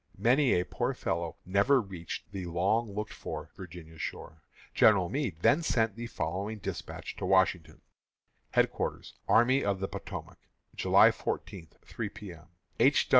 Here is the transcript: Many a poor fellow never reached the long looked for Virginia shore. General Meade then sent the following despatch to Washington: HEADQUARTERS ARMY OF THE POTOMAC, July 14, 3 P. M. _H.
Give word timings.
Many 0.17 0.59
a 0.59 0.65
poor 0.65 0.95
fellow 0.95 1.35
never 1.45 1.79
reached 1.79 2.31
the 2.31 2.47
long 2.47 2.91
looked 2.91 3.13
for 3.13 3.51
Virginia 3.55 3.99
shore. 3.99 4.41
General 4.73 5.09
Meade 5.09 5.39
then 5.43 5.61
sent 5.61 5.95
the 5.95 6.07
following 6.07 6.57
despatch 6.57 7.15
to 7.17 7.25
Washington: 7.27 7.81
HEADQUARTERS 8.55 9.13
ARMY 9.27 9.63
OF 9.63 9.79
THE 9.79 9.87
POTOMAC, 9.87 10.39
July 10.75 11.11
14, 11.11 11.67
3 11.85 12.09
P. 12.09 12.33
M. 12.33 12.47
_H. 12.79 13.09